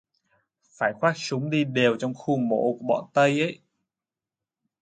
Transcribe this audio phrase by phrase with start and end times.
[0.77, 3.59] Phải khoác súng đi đều trong khu mổ của bọn tây ấy